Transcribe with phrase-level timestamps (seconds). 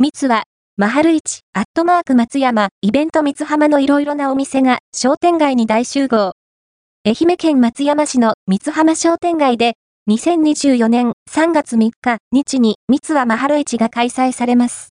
[0.00, 0.44] 三つは、
[0.76, 6.34] マハル市、アットマーク松山、イベント三つ浜のいろいろなお店が商店街に大集合。
[7.04, 9.74] 愛媛県松山市の三つ浜商店街で、
[10.08, 14.86] 2024年3月3日日に三つはマハル市が開催されます。